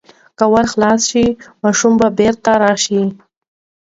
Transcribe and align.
که 0.37 0.45
ور 0.53 0.65
خلاص 0.73 1.01
شي، 1.09 1.25
ماشوم 1.63 1.93
به 1.99 2.07
بیرته 2.17 2.53
راشي. 2.61 3.01